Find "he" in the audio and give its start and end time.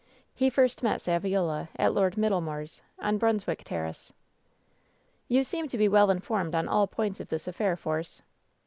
0.33-0.49